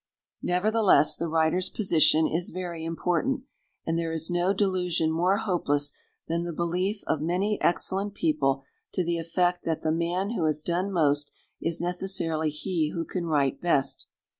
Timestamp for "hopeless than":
5.37-6.41